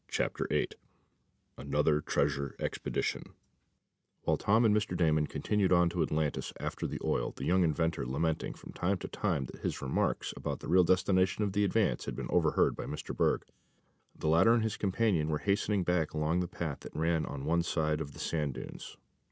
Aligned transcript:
Chapter 0.09 0.47
Eight 0.49 0.73
Another 1.59 2.01
Treasure 2.01 2.55
Expedition 2.57 3.35
While 4.23 4.37
Tom 4.37 4.65
and 4.65 4.75
Mr. 4.75 4.97
Damon 4.97 5.27
continued 5.27 5.71
on 5.71 5.89
to 5.89 6.01
Atlantis 6.01 6.51
after 6.59 6.87
the 6.87 6.99
oil, 7.03 7.33
the 7.35 7.45
young 7.45 7.63
inventor 7.63 8.03
lamenting 8.07 8.55
from 8.55 8.73
time 8.73 8.97
to 8.97 9.07
time 9.07 9.45
that 9.45 9.59
his 9.61 9.79
remarks 9.79 10.33
about 10.35 10.59
the 10.59 10.67
real 10.67 10.83
destination 10.83 11.43
of 11.43 11.53
the 11.53 11.63
Advance 11.63 12.05
had 12.05 12.15
been 12.15 12.31
overheard 12.31 12.75
by 12.75 12.85
Mr. 12.85 13.15
Berg, 13.15 13.45
the 14.15 14.27
latter 14.27 14.55
and 14.55 14.63
his 14.63 14.75
companion 14.75 15.27
were 15.29 15.37
hastening 15.37 15.83
back 15.83 16.15
along 16.15 16.39
the 16.39 16.47
path 16.47 16.79
that 16.79 16.95
ran 16.95 17.23
on 17.27 17.45
one 17.45 17.61
side 17.61 18.01
of 18.01 18.13
the 18.13 18.19
sand 18.19 18.55
dunes. 18.55 18.97